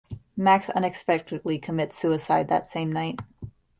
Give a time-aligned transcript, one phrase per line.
[0.35, 3.19] Max unexpectedly commits suicide that same night.